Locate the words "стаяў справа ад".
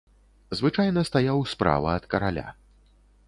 1.09-2.05